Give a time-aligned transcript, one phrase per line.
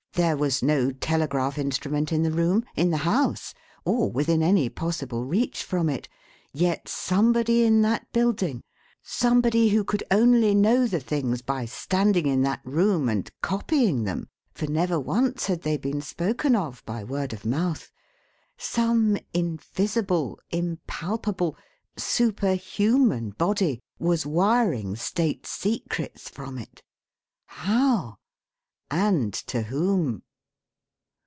[0.13, 3.53] There was no telegraph instrument in the room in the house
[3.85, 6.09] or within any possible reach from it.
[6.51, 8.61] Yet somebody in that building
[9.01, 14.27] somebody who could only know the things by standing in that room and copying them,
[14.53, 17.89] for never once had they been spoken of by word of mouth
[18.57, 21.55] some invisible, impalpable,
[21.97, 26.83] superhuman body was wiring State secrets from it.
[27.45, 28.17] How?
[28.93, 30.21] And to whom?